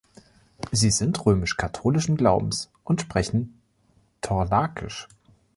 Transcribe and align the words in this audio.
Sie 0.71 0.89
sind 0.89 1.23
römisch-katholischen 1.27 2.17
Glaubens 2.17 2.71
und 2.83 3.01
sprechen 3.01 3.61
Torlakisch. 4.21 5.07